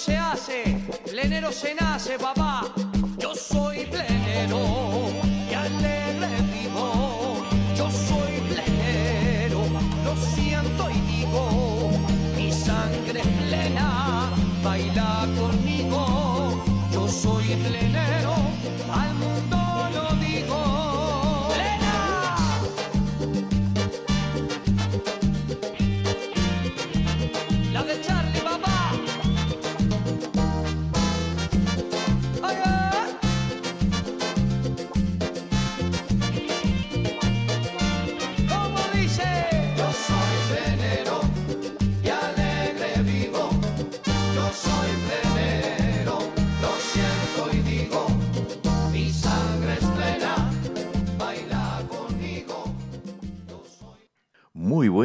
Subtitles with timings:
[0.00, 0.64] se hace,
[1.04, 2.89] plenero se nace, papá.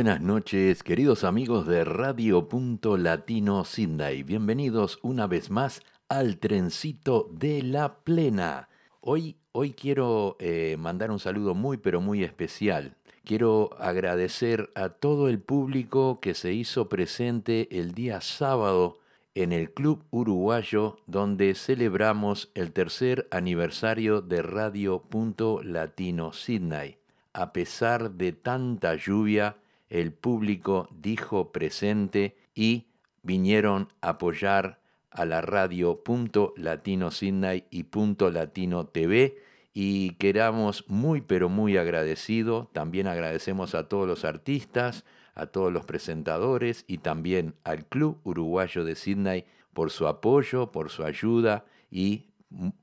[0.05, 4.22] Buenas noches, queridos amigos de Radio Punto Latino Sydney.
[4.22, 8.70] Bienvenidos una vez más al trencito de la plena.
[9.02, 12.94] Hoy, hoy quiero eh, mandar un saludo muy, pero muy especial.
[13.24, 18.99] Quiero agradecer a todo el público que se hizo presente el día sábado
[19.34, 26.99] en el Club Uruguayo, donde celebramos el tercer aniversario de Radio Punto Latino Sydney.
[27.34, 29.57] A pesar de tanta lluvia,
[29.90, 32.88] el público dijo presente y
[33.24, 34.80] vinieron a apoyar
[35.12, 39.38] a la radio Punto Latino Sydney y Punto Latino TV
[39.74, 42.72] y quedamos muy pero muy agradecidos.
[42.74, 48.84] También agradecemos a todos los artistas, a todos los presentadores y también al Club Uruguayo
[48.84, 52.28] de Sydney por su apoyo, por su ayuda y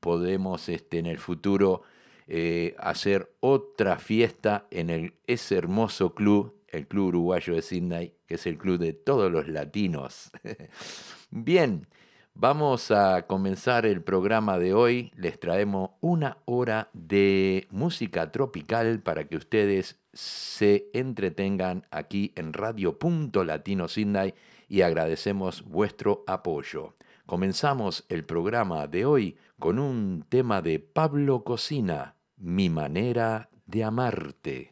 [0.00, 1.82] podemos este, en el futuro
[2.28, 8.46] eh, hacer otra fiesta en ese hermoso club, el Club Uruguayo de Sydney, que es
[8.46, 10.32] el club de todos los latinos.
[11.30, 11.86] Bien,
[12.34, 15.12] vamos a comenzar el programa de hoy.
[15.14, 22.98] Les traemos una hora de música tropical para que ustedes se entretengan aquí en Radio
[22.98, 24.34] Punto Latino Sydney
[24.68, 26.94] y agradecemos vuestro apoyo.
[27.26, 34.71] Comenzamos el programa de hoy con un tema de Pablo Cocina, Mi manera de amarte.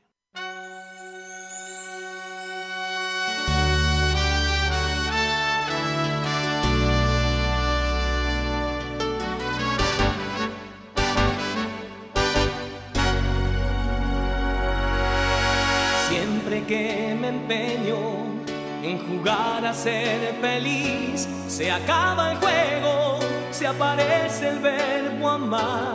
[19.20, 23.18] Jugar a ser feliz, se acaba el juego,
[23.50, 25.94] se aparece el verbo amar,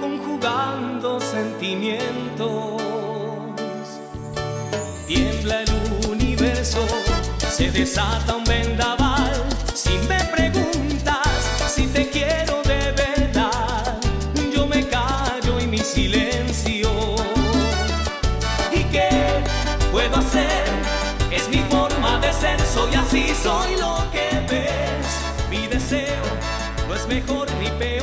[0.00, 2.80] conjugando sentimientos.
[5.08, 5.70] Tiembla el
[6.08, 6.86] universo,
[7.50, 8.95] se desata un vendaval,
[27.08, 27.95] mejor ni peor,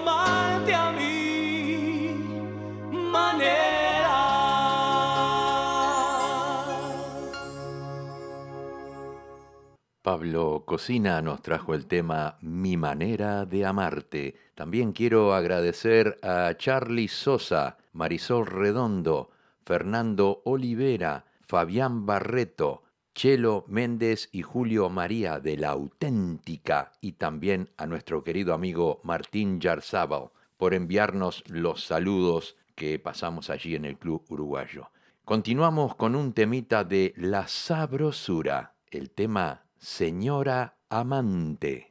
[0.00, 2.14] amarte a mi
[2.90, 4.18] manera.
[10.02, 14.34] Pablo Cocina nos trajo el tema Mi manera de amarte.
[14.54, 19.30] También quiero agradecer a Charlie Sosa, Marisol Redondo,
[19.64, 22.82] Fernando Olivera, Fabián Barreto,
[23.20, 29.60] Chelo Méndez y Julio María de la Auténtica y también a nuestro querido amigo Martín
[29.60, 34.88] Yarzábal por enviarnos los saludos que pasamos allí en el Club Uruguayo.
[35.26, 41.89] Continuamos con un temita de La Sabrosura, el tema Señora Amante.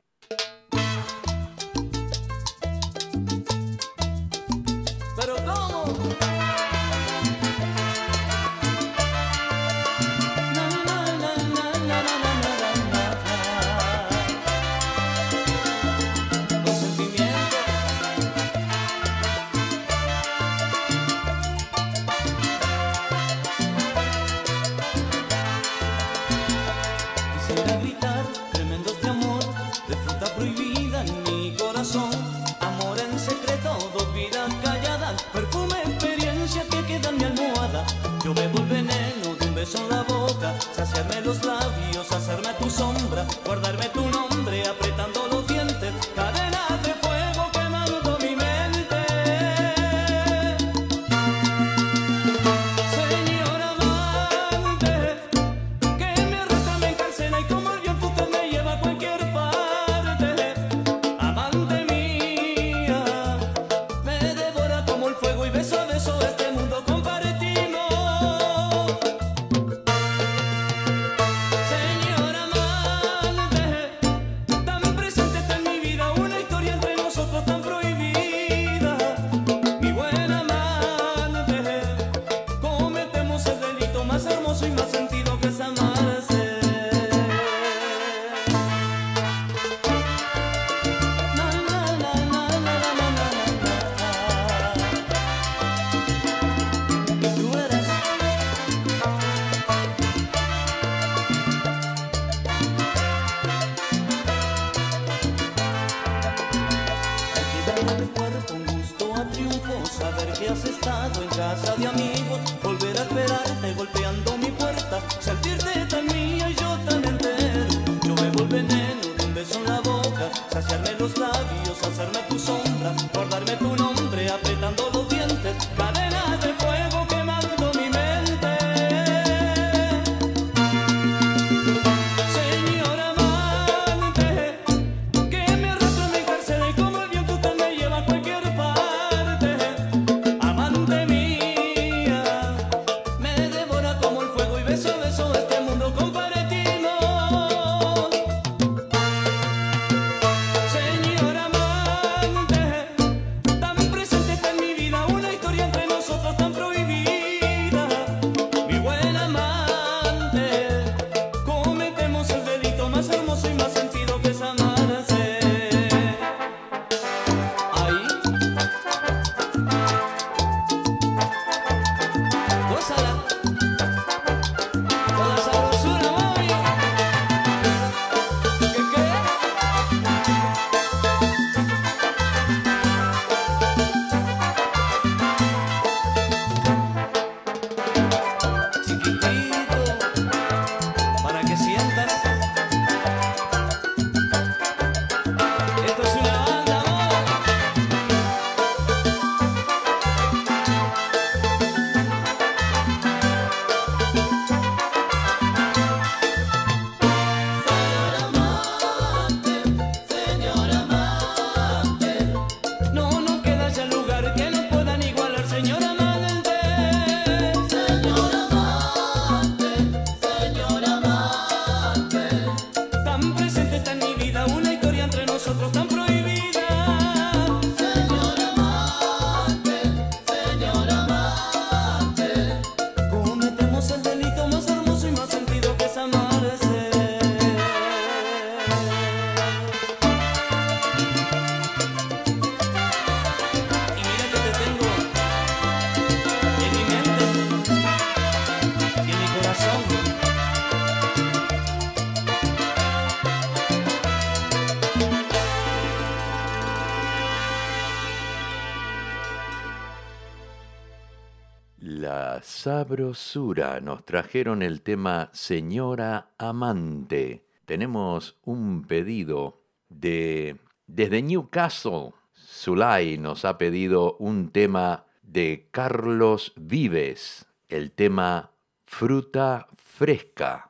[263.82, 267.44] Nos trajeron el tema Señora Amante.
[267.66, 272.14] tenemos un pedido de desde Newcastle.
[272.36, 278.52] Zulay nos ha pedido un tema de Carlos Vives, el tema
[278.86, 280.70] Fruta Fresca.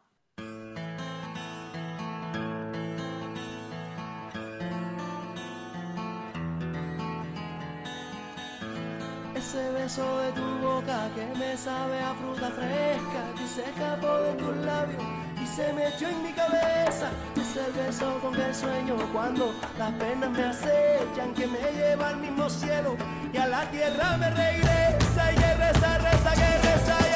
[10.90, 15.04] Que me sabe a fruta fresca, que se escapó de tus labios
[15.40, 17.12] y se me echó en mi cabeza.
[17.36, 22.50] Ese beso con el sueño cuando las penas me acechan, que me lleva al mismo
[22.50, 22.98] cielo
[23.32, 27.09] y a la tierra me regresa y reza, reza, que reza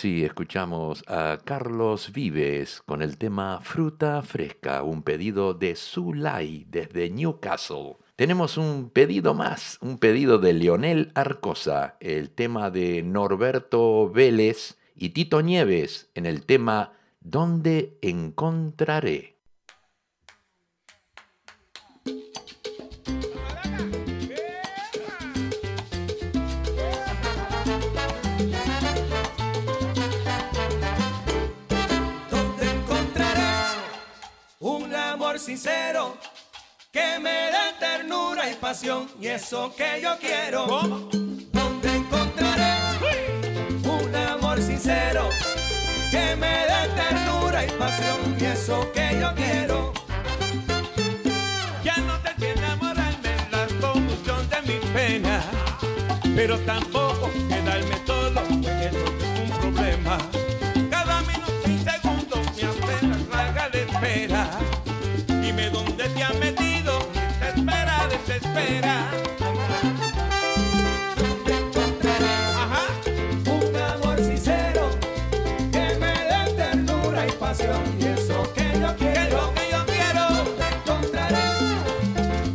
[0.00, 7.10] Así escuchamos a Carlos Vives con el tema Fruta Fresca, un pedido de Zulay desde
[7.10, 7.98] Newcastle.
[8.16, 15.10] Tenemos un pedido más, un pedido de Leonel Arcosa, el tema de Norberto Vélez y
[15.10, 19.29] Tito Nieves en el tema ¿Dónde encontraré?
[35.30, 36.16] amor sincero
[36.90, 40.66] que me dé ternura y pasión y eso que yo quiero.
[41.52, 42.74] ¿Dónde encontraré
[43.84, 45.28] un amor sincero
[46.10, 49.92] que me dé ternura y pasión y eso que yo quiero?
[51.84, 55.44] Ya no te que enamorarme la solución de mi pena,
[56.34, 60.18] pero tampoco quedarme solo, porque eso es un problema.
[66.00, 66.98] ¿Dónde te has metido?
[67.40, 69.10] Te Desespera, desespera.
[72.56, 72.84] Ajá.
[73.44, 74.88] Un amor sincero
[75.70, 77.82] que me dé ternura y pasión.
[78.00, 79.20] Y eso que yo quiero.
[79.20, 80.22] Es lo que yo quiero?
[80.30, 81.44] ¿Dónde encontraré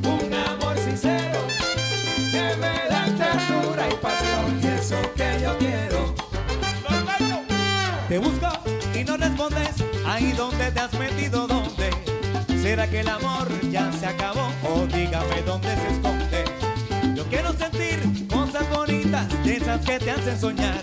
[0.07, 1.39] un amor sincero
[2.31, 4.59] que me dé ternura y pasión.
[4.63, 6.15] Y eso que yo quiero.
[8.09, 8.49] Te busco
[8.95, 9.75] y no respondes
[10.07, 11.44] ahí donde te has metido
[12.95, 16.45] que el amor ya se acabó o dígame dónde se esconde.
[17.13, 17.99] Yo quiero sentir
[18.29, 20.81] cosas bonitas, de esas que te hacen soñar.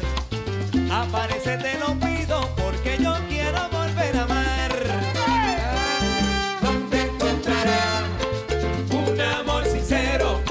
[0.90, 4.72] Aparece, te lo pido, porque yo quiero volver a amar.
[6.60, 7.80] ¿Dónde encontraré
[8.90, 10.42] un amor sincero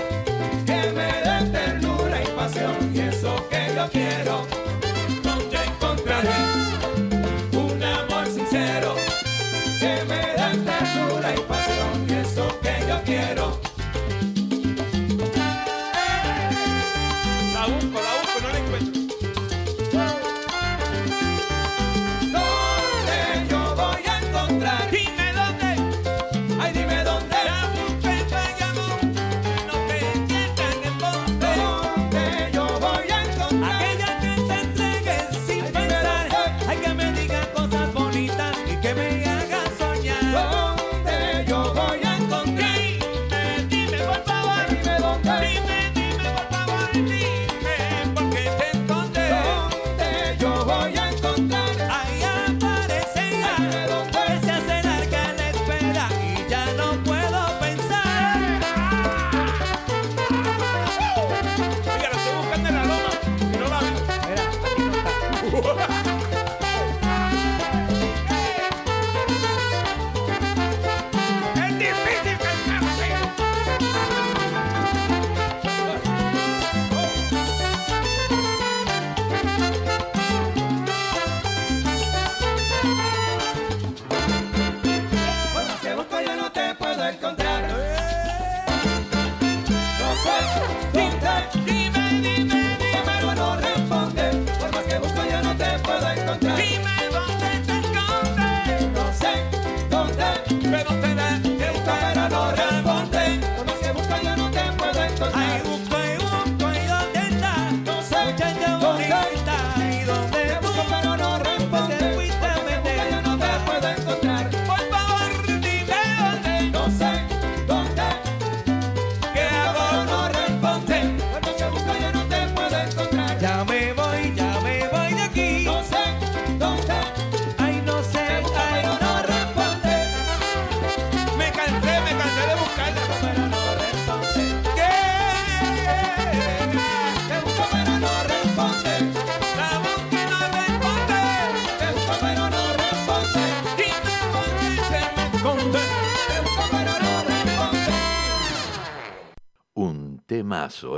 [0.66, 2.76] que me dé ternura y pasión?
[2.92, 4.51] Y eso que yo quiero.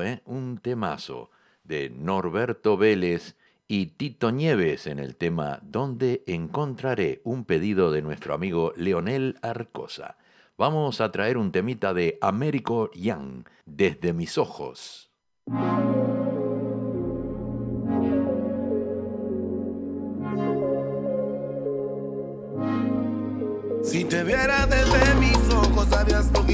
[0.02, 0.22] ¿eh?
[0.26, 1.32] Un temazo
[1.64, 3.36] de Norberto Vélez
[3.68, 10.18] y Tito Nieves en el tema Donde encontraré un pedido de nuestro amigo Leonel Arcosa.
[10.58, 15.10] Vamos a traer un temita de Américo Young, Desde mis ojos.
[23.84, 26.54] Si te viera desde mis ojos, sabías lo que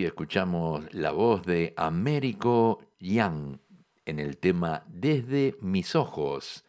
[0.00, 3.60] Escuchamos la voz de Américo Yang
[4.06, 6.64] en el tema Desde mis ojos.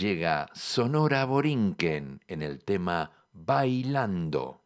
[0.00, 4.65] Llega Sonora Borinquen en el tema Bailando.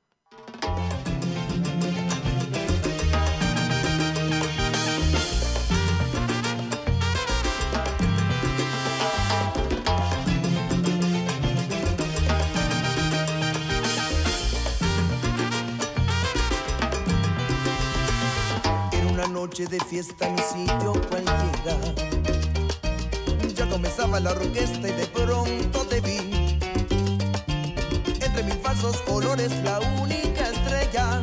[19.40, 21.76] Noche de fiesta en un sitio cualquiera.
[23.54, 26.58] Ya comenzaba la orquesta y de pronto te vi.
[28.20, 31.22] Entre mil falsos colores, la única estrella.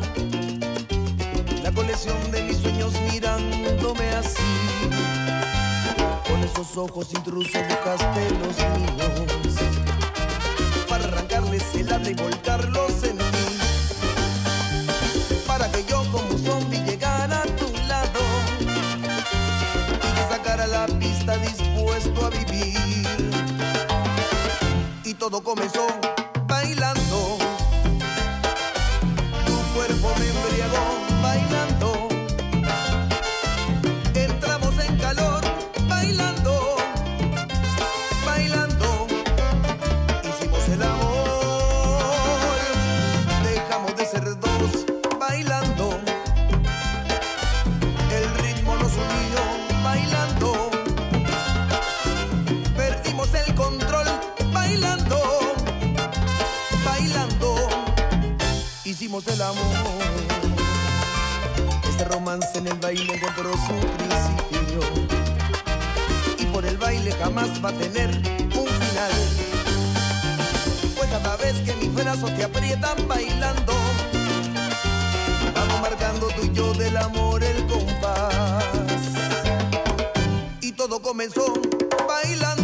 [1.62, 4.52] La colección de mis sueños mirándome así.
[6.28, 9.54] Con esos ojos intrusos buscaste los míos.
[10.88, 13.22] Para arrancarles el habla y volcarlos en mí.
[15.46, 16.27] Para que yo como
[25.18, 26.17] todo comenzó
[59.18, 59.64] Hicimos amor.
[61.88, 64.80] Este romance en el baile encontró su principio.
[66.38, 69.12] Y por el baile jamás va a tener un final.
[70.96, 73.72] Pues cada vez que mis brazos te aprietan bailando,
[75.52, 78.64] vamos marcando tú y yo del amor el compás.
[80.60, 81.54] Y todo comenzó
[82.06, 82.57] bailando.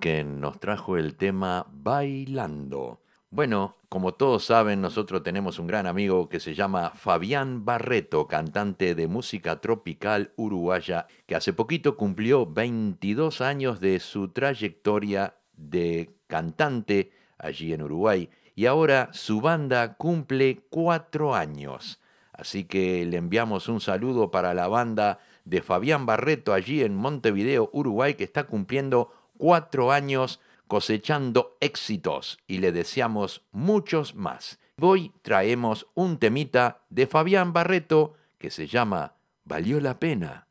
[0.00, 3.00] Nos trajo el tema Bailando.
[3.30, 8.94] Bueno, como todos saben, nosotros tenemos un gran amigo que se llama Fabián Barreto, cantante
[8.94, 17.10] de música tropical uruguaya, que hace poquito cumplió 22 años de su trayectoria de cantante
[17.36, 21.98] allí en Uruguay y ahora su banda cumple cuatro años.
[22.32, 27.68] Así que le enviamos un saludo para la banda de Fabián Barreto allí en Montevideo,
[27.72, 34.58] Uruguay, que está cumpliendo cuatro años cosechando éxitos y le deseamos muchos más.
[34.80, 40.47] Hoy traemos un temita de Fabián Barreto que se llama Valió la pena.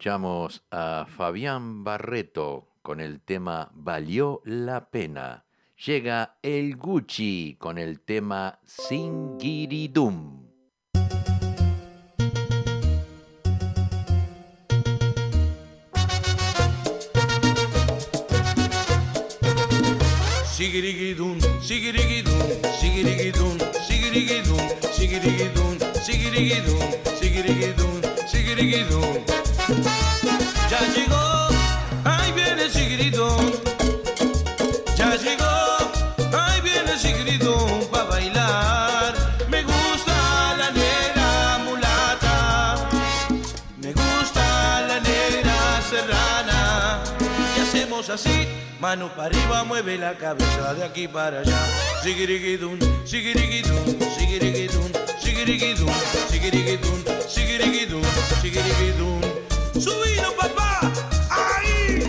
[0.00, 5.44] Escuchamos a Fabián Barreto con el tema Valió la pena.
[5.84, 10.46] Llega el Gucci con el tema Singiridum.
[20.46, 22.40] Sigirigidun, sigirigidun,
[22.80, 24.60] sigirigidun, sigirigidun,
[24.94, 26.88] sigirigidun, sigirigidun,
[27.20, 28.09] sigirigidun,
[28.50, 29.24] sigirigidun.
[30.70, 31.48] Ya llegó,
[32.04, 33.52] ahí viene Sigridón.
[34.96, 39.14] Ya llegó, ahí viene Sigridón pa' bailar.
[39.48, 42.88] Me gusta la negra mulata,
[43.78, 47.02] me gusta la negra serrana.
[47.56, 48.48] Y hacemos así,
[48.80, 51.60] mano para arriba, mueve la cabeza de aquí para allá.
[52.02, 54.92] Sigirigidun, sigirigidun, sigirigidun,
[55.30, 55.92] sigirigidun,
[56.28, 58.02] sigirigidun, sigirigidun,
[58.42, 59.20] sigirigidun.
[59.78, 60.80] ¡Subilo, papá!
[61.30, 62.02] ¡Ahí!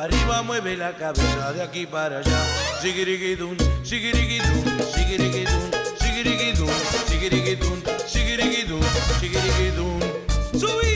[0.00, 2.46] Para arriba, mueve la cabeza de aquí para allá.
[2.80, 6.70] Sigirigidun, sigirigidun, sigirigidun, sigirigidun,
[7.06, 8.80] sigirigidun, sigirigidun,
[9.20, 10.00] sigirigidun.
[10.58, 10.89] ¡Subilo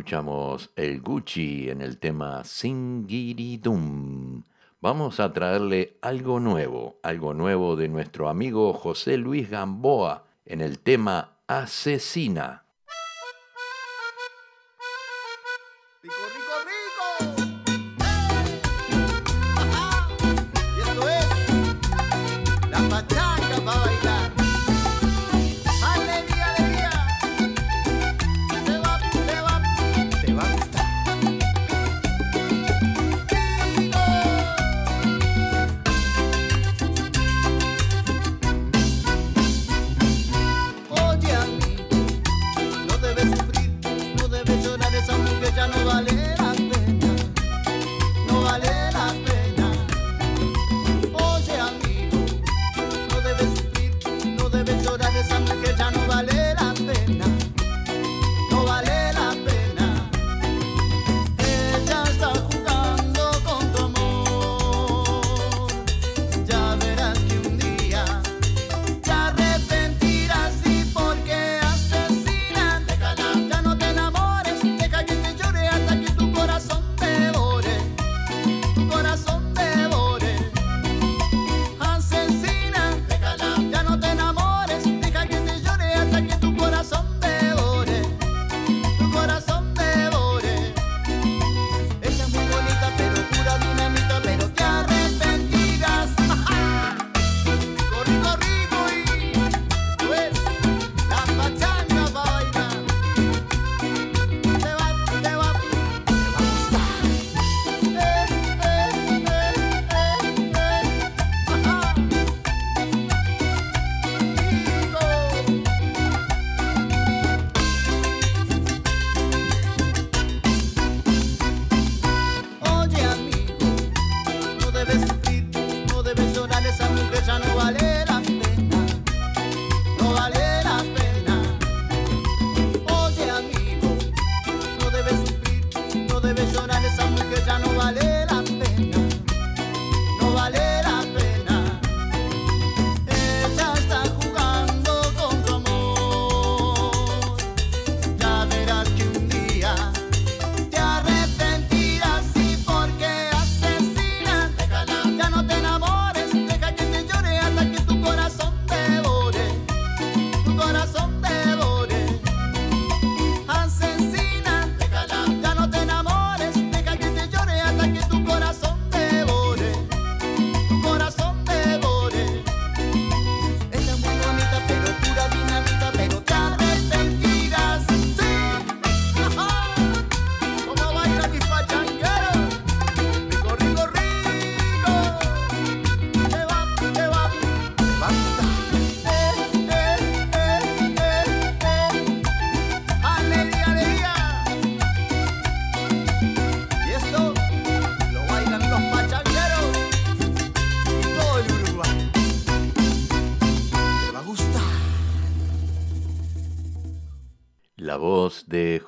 [0.00, 3.74] escuchamos el Gucci en el tema Singiridum.
[4.80, 10.78] Vamos a traerle algo nuevo, algo nuevo de nuestro amigo José Luis Gamboa en el
[10.78, 12.64] tema Asesina.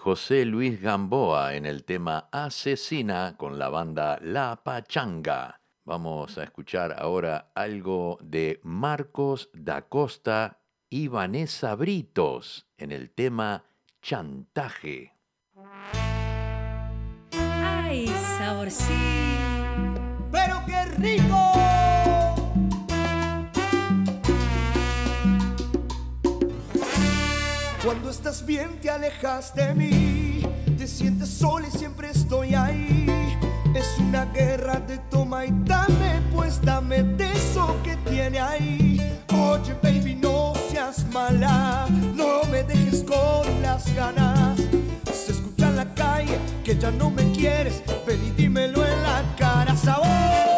[0.02, 5.60] José Luis Gamboa en el tema Asesina con la banda La Pachanga.
[5.84, 10.58] Vamos a escuchar ahora algo de Marcos da Costa
[10.90, 13.62] y Vanessa Britos en el tema
[14.02, 15.14] Chantaje.
[17.30, 18.90] Ay, saborcito.
[20.32, 21.61] Pero qué rico.
[27.92, 30.40] Cuando estás bien te alejas de mí,
[30.78, 33.04] te sientes sola y siempre estoy ahí.
[33.74, 38.98] Es una guerra de toma y dame, pues dame de eso que tiene ahí.
[39.34, 44.58] Oye baby, no seas mala, no me dejes con las ganas.
[45.12, 49.22] Se escucha en la calle que ya no me quieres, ven y dímelo en la
[49.36, 50.51] cara, sabor.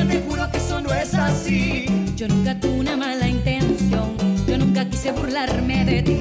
[0.00, 1.86] Te juro que eso no es así.
[2.16, 4.16] Yo nunca tuve una mala intención.
[4.46, 6.11] Yo nunca quise burlarme de ti.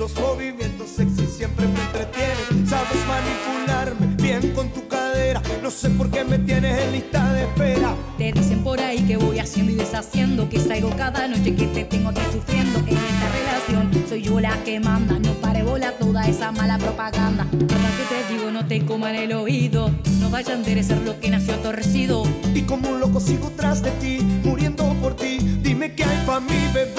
[0.00, 2.66] Esos movimientos sexy siempre me entretienen.
[2.66, 5.42] Sabes manipularme bien con tu cadera.
[5.62, 7.94] No sé por qué me tienes en lista de espera.
[8.16, 11.84] Te dicen por ahí que voy haciendo y deshaciendo, que salgo cada noche que te
[11.84, 14.08] tengo aquí sufriendo en esta relación.
[14.08, 17.46] Soy yo la que manda, no pare bola toda esa mala propaganda.
[17.52, 21.28] Verdad que te digo, no te coman el oído, no vaya a enderecer lo que
[21.28, 22.22] nació torcido.
[22.54, 25.36] Y como un loco sigo tras de ti, muriendo por ti.
[25.62, 26.89] Dime qué hay pa' mi bebé.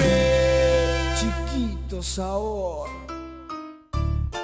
[2.22, 2.88] Sabor.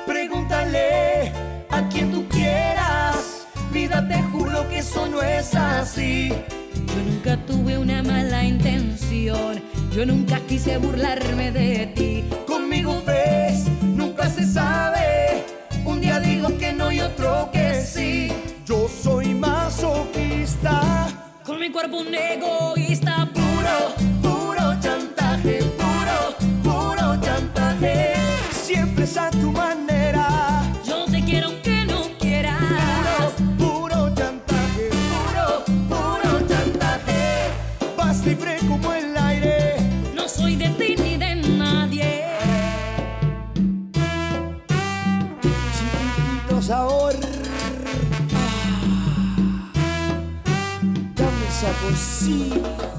[0.04, 1.32] Pregúntale
[1.70, 3.46] a quien tú quieras.
[3.72, 6.30] Vida, te juro que eso no es así.
[6.92, 9.62] Yo nunca tuve una mala intención,
[9.92, 12.24] yo nunca quise burlarme de ti.
[12.48, 15.44] Conmigo ves, nunca se sabe.
[15.84, 18.32] Un día digo que no y otro que sí.
[18.66, 21.06] Yo soy masoquista.
[21.46, 22.10] Con mi cuerpo un
[51.80, 52.97] Dame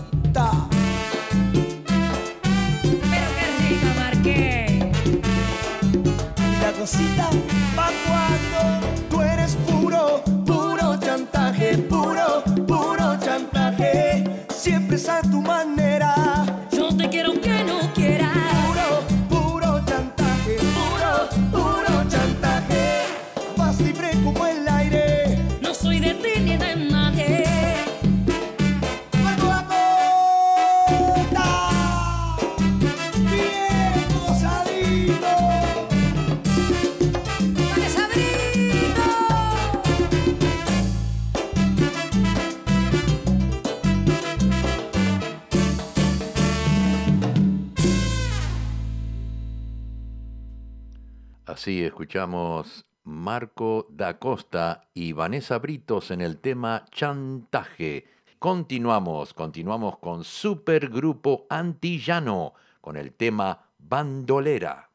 [51.99, 58.07] escuchamos Marco da Costa y Vanessa Britos en el tema Chantaje.
[58.39, 64.89] Continuamos, continuamos con Supergrupo Antillano con el tema Bandolera.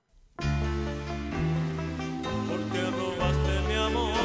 [2.48, 4.16] ¿Por qué robaste mi amor?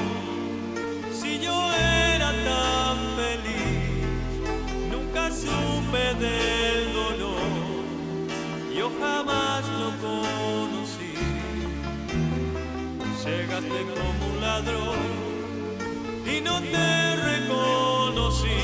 [1.11, 4.05] Si yo era tan feliz,
[4.89, 7.41] nunca supe del dolor,
[8.73, 9.68] yo jamás
[13.25, 14.97] Llegaste como un ladrón
[16.25, 18.61] y no te reconocí.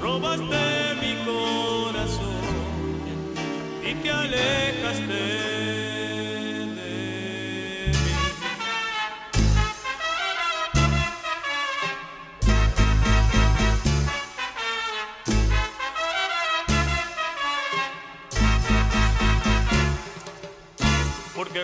[0.00, 2.36] Robaste mi corazón
[3.84, 5.46] y te alejaste.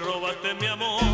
[0.00, 1.11] robaste mi amor.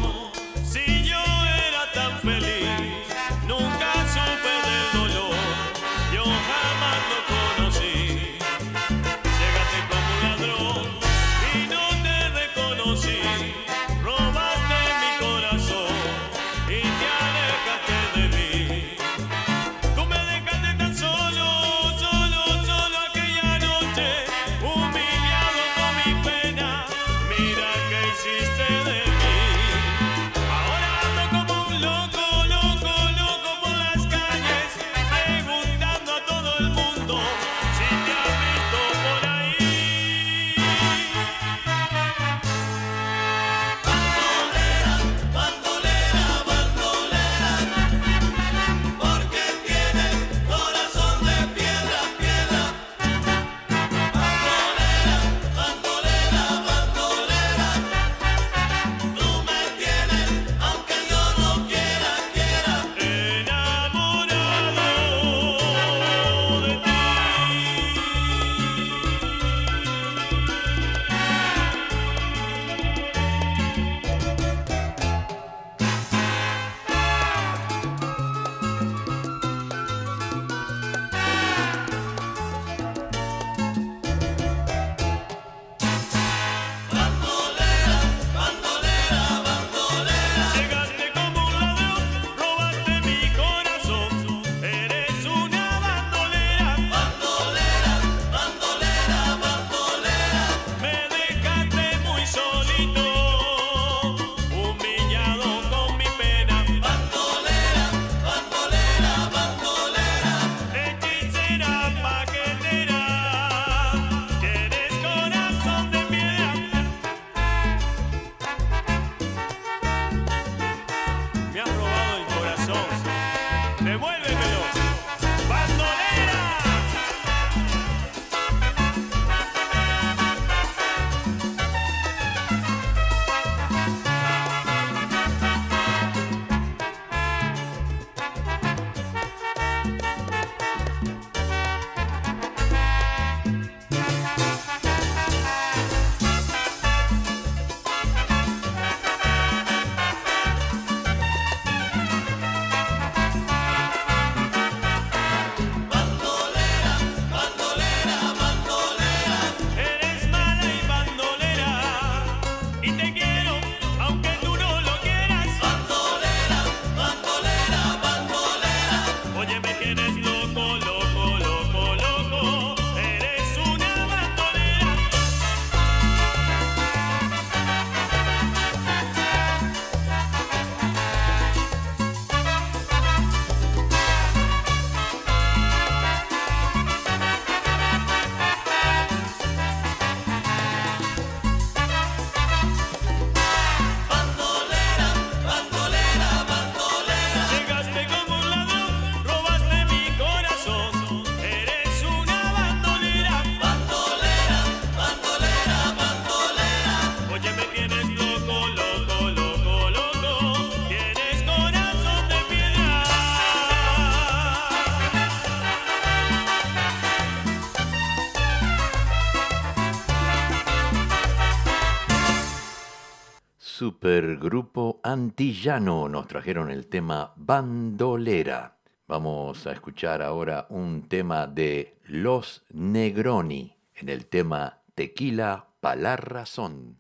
[224.09, 228.79] Supergrupo Antillano nos trajeron el tema Bandolera.
[229.07, 236.17] Vamos a escuchar ahora un tema de Los Negroni en el tema Tequila pa' la
[236.17, 236.97] razón.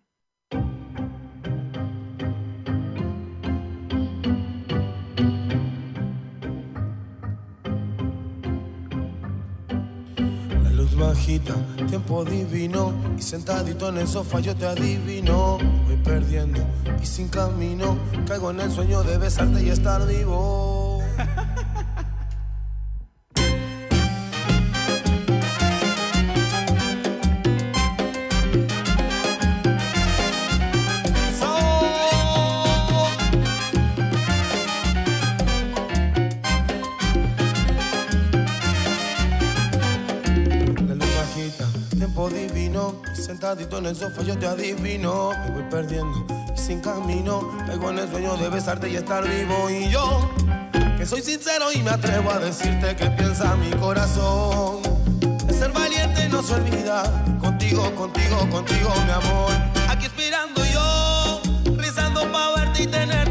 [11.08, 11.54] Bajita,
[11.88, 12.92] tiempo divino.
[13.16, 15.56] Y sentadito en el sofá yo te adivino.
[15.86, 16.60] Voy perdiendo
[17.02, 17.96] y sin camino
[18.26, 20.87] Caigo en el sueño de besarte y estar vivo
[43.60, 45.30] en el sofá yo te adivino.
[45.44, 47.50] Me voy perdiendo y sin camino.
[47.66, 49.68] Pego en el sueño de besarte y estar vivo.
[49.68, 50.30] Y yo,
[50.96, 54.82] que soy sincero y me atrevo a decirte que piensa mi corazón.
[55.50, 57.02] Ser valiente no se olvida.
[57.40, 59.52] Contigo, contigo, contigo, mi amor.
[59.88, 63.27] Aquí esperando yo, rezando para verte y tener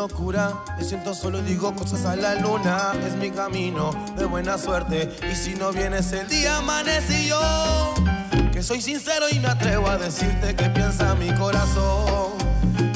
[0.00, 0.54] locura.
[0.78, 2.92] Me siento solo y digo cosas a la luna.
[3.06, 5.14] Es mi camino de buena suerte.
[5.30, 7.94] Y si no vienes el día amanece yo.
[8.50, 12.32] Que soy sincero y me atrevo a decirte que piensa mi corazón.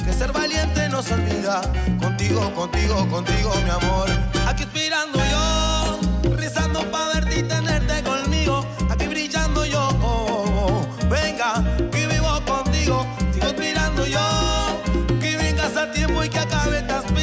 [0.02, 1.61] Que ser valiente no se olvida.
[2.00, 4.09] Contigo, contigo, contigo, mi amor.
[4.46, 8.14] Aquí inspirando yo, rezando para verte y tenerte conmigo
[16.25, 17.14] y que acabe esta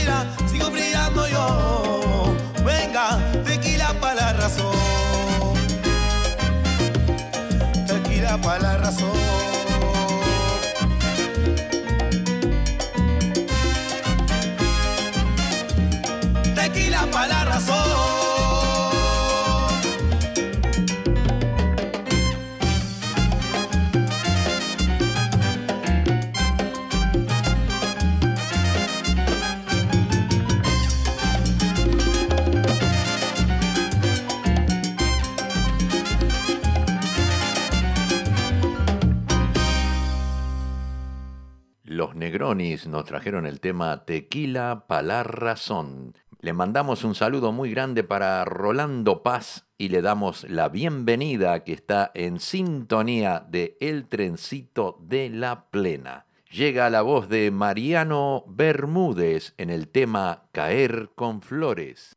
[42.31, 46.13] Negronis nos trajeron el tema Tequila Palar Razón.
[46.39, 51.73] Le mandamos un saludo muy grande para Rolando Paz y le damos la bienvenida que
[51.73, 56.25] está en sintonía de El Trencito de la Plena.
[56.49, 62.15] Llega la voz de Mariano Bermúdez en el tema Caer con Flores.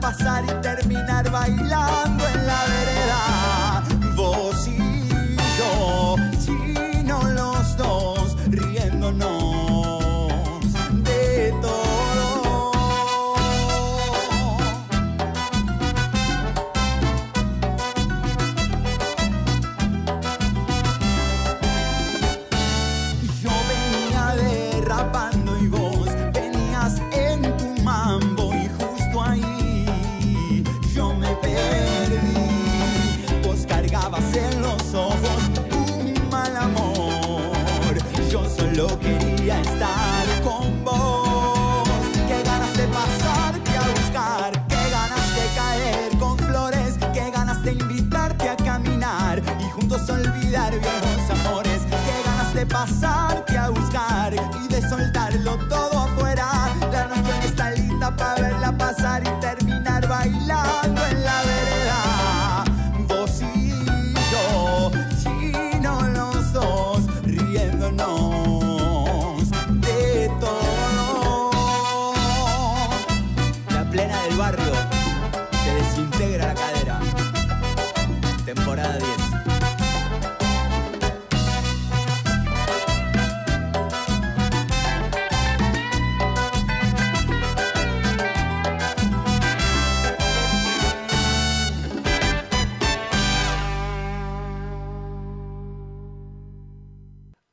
[0.00, 2.17] pasar y terminar bailando.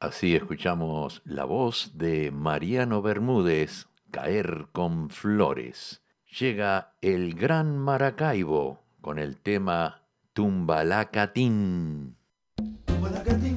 [0.05, 6.03] Así escuchamos la voz de Mariano Bermúdez, Caer con Flores.
[6.39, 10.03] Llega el Gran Maracaibo con el tema
[10.33, 12.17] Tumbalacatín.
[12.85, 13.54] Tumbalacatín.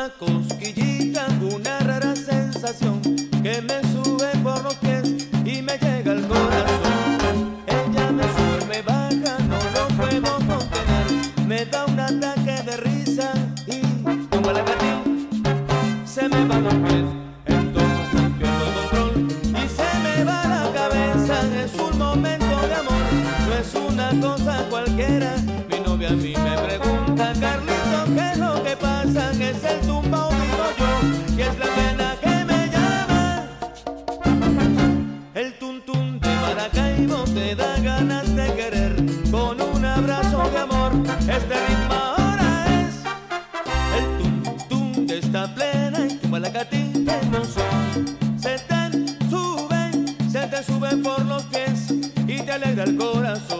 [0.00, 3.02] una cosquillita, una rara sensación
[3.42, 3.99] que me.
[52.60, 53.59] acelera el corazón.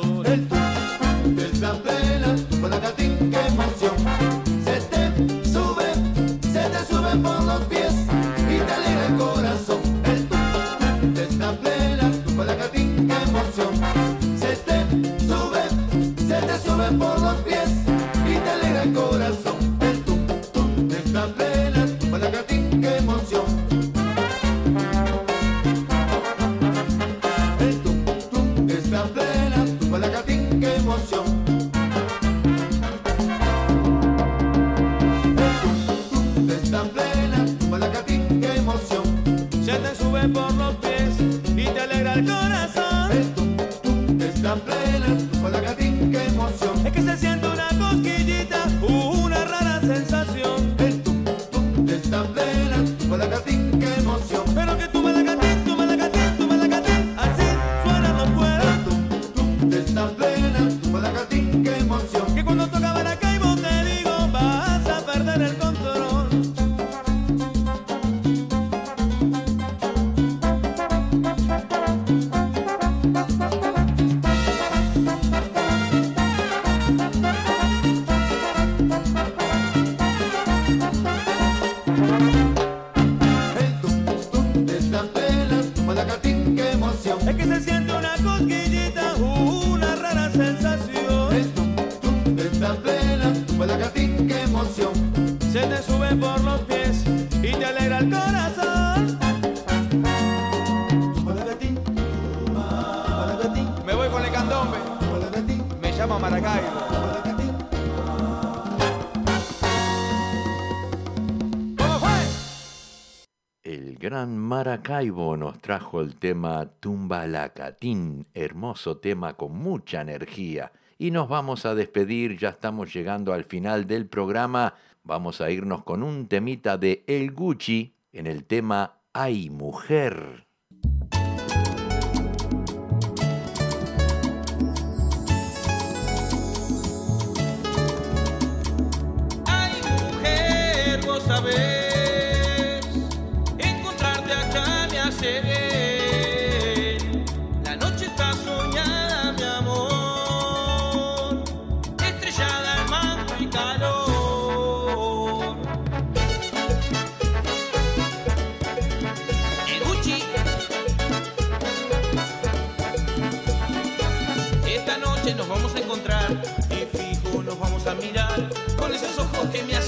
[114.00, 120.72] gran Maracaibo nos trajo el tema Tumbalacatín, hermoso tema con mucha energía.
[120.96, 124.72] Y nos vamos a despedir, ya estamos llegando al final del programa.
[125.04, 130.46] Vamos a irnos con un temita de El Gucci en el tema Ay Mujer.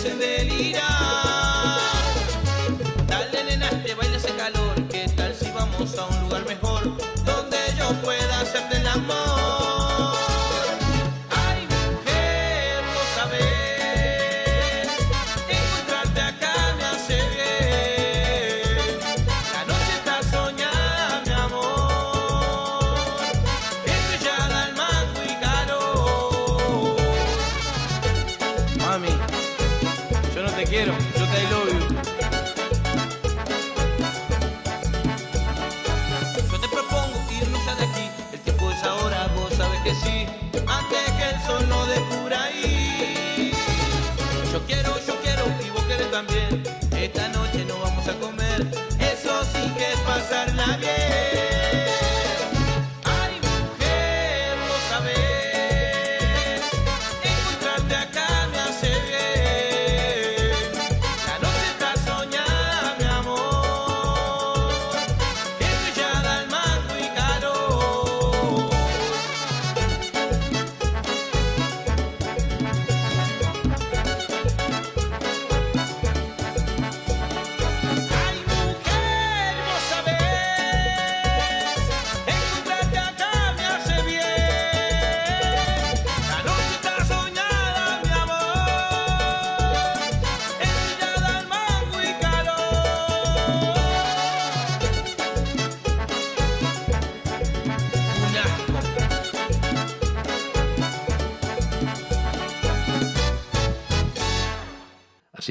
[0.02, 0.61] se ve
[47.02, 48.60] Esta noche no vamos a comer,
[49.00, 51.61] eso sí que es pasarla bien.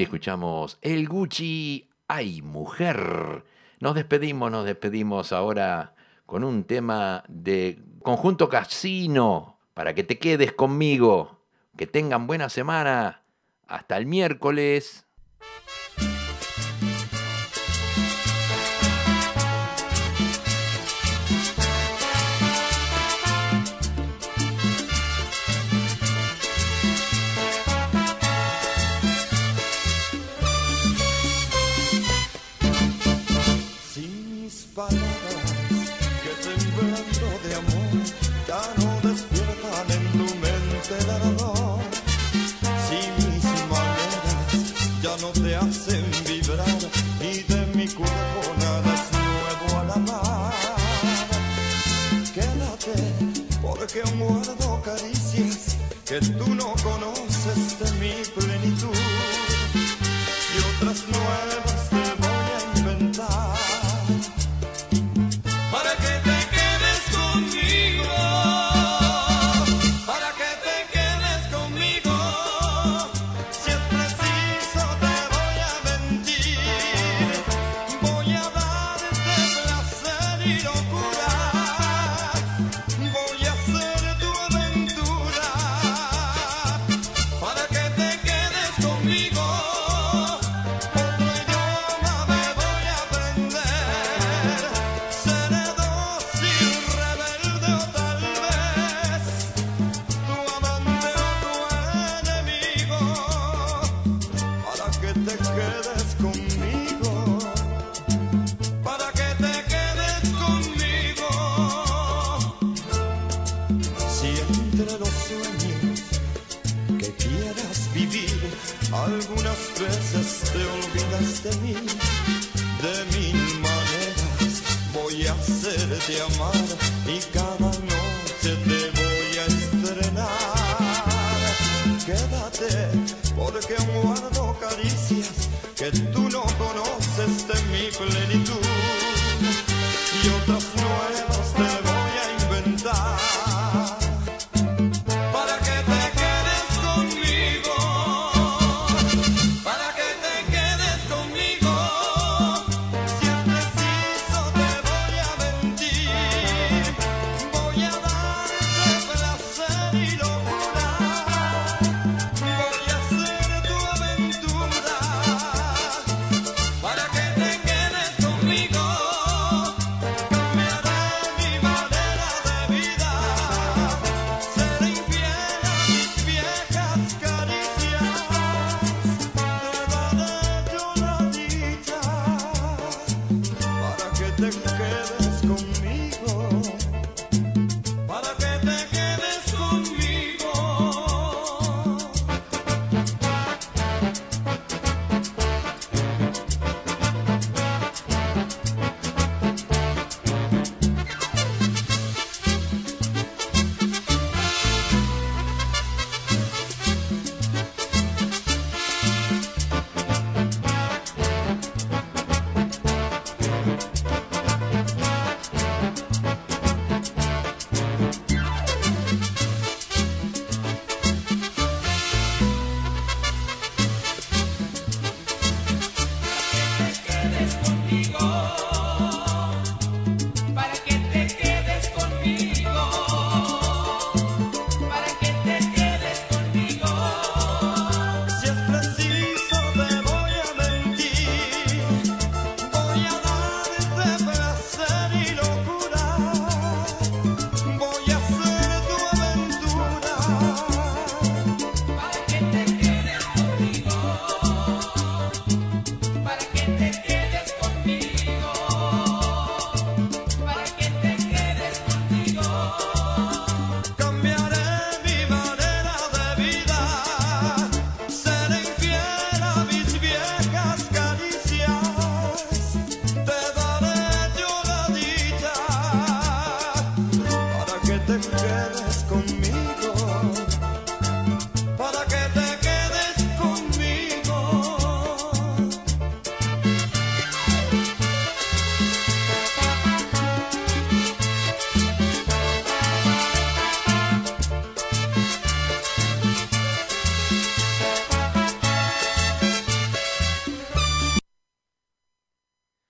[0.03, 3.43] escuchamos El Gucci, ay mujer.
[3.79, 5.95] Nos despedimos, nos despedimos ahora
[6.25, 11.41] con un tema de conjunto casino, para que te quedes conmigo.
[11.77, 13.23] Que tengan buena semana.
[13.67, 15.05] Hasta el miércoles.